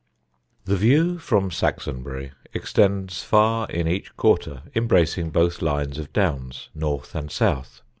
[0.65, 7.13] The view from Saxonbury extends far in each quarter, embracing both lines of Downs, North
[7.13, 7.83] and South.